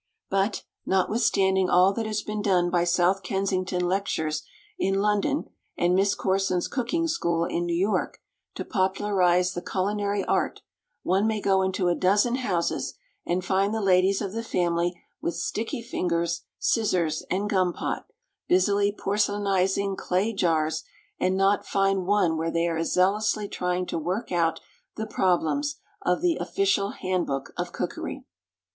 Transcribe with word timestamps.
But, 0.31 0.63
notwithstanding 0.83 1.69
all 1.69 1.93
that 1.93 2.07
has 2.07 2.23
been 2.23 2.41
done 2.41 2.71
by 2.71 2.85
South 2.85 3.21
Kensington 3.21 3.85
lectures 3.87 4.41
in 4.79 4.95
London 4.95 5.51
and 5.77 5.93
Miss 5.93 6.15
Corson's 6.15 6.67
Cooking 6.67 7.07
School 7.07 7.45
in 7.45 7.67
New 7.67 7.75
York 7.75 8.17
to 8.55 8.65
popularize 8.65 9.53
the 9.53 9.61
culinary 9.61 10.25
art, 10.25 10.63
one 11.03 11.27
may 11.27 11.39
go 11.39 11.61
into 11.61 11.87
a 11.87 11.93
dozen 11.93 12.37
houses, 12.37 12.95
and 13.27 13.45
find 13.45 13.75
the 13.75 13.79
ladies 13.79 14.23
of 14.23 14.33
the 14.33 14.41
family 14.41 14.99
with 15.21 15.35
sticky 15.35 15.83
fingers, 15.83 16.41
scissors, 16.57 17.23
and 17.29 17.47
gum 17.47 17.71
pot, 17.71 18.07
busily 18.47 18.91
porcelainizing 18.91 19.95
clay 19.95 20.33
jars, 20.33 20.83
and 21.19 21.37
not 21.37 21.63
find 21.63 22.07
one 22.07 22.37
where 22.37 22.49
they 22.49 22.67
are 22.67 22.77
as 22.77 22.91
zealously 22.91 23.47
trying 23.47 23.85
to 23.85 23.99
work 23.99 24.31
out 24.31 24.59
the 24.95 25.05
problems 25.05 25.75
of 26.01 26.21
the 26.23 26.37
"Official 26.37 26.89
Handbook 26.89 27.53
of 27.55 27.71
Cookery." 27.71 28.25